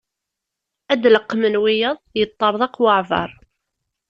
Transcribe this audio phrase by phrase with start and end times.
[0.91, 3.29] Ad d-leqqmen wiyaḍ, yeṭerḍeq waɛbaṛ.